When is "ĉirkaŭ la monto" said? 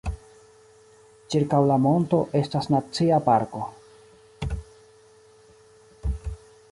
1.33-2.21